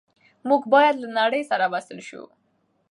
[0.49, 2.23] موږ باید له نړۍ سره وصل شو.